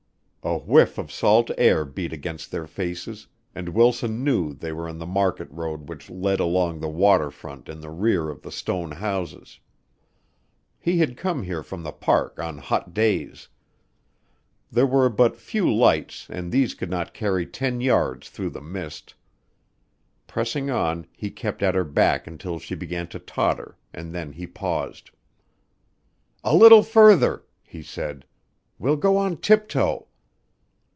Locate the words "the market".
4.97-5.47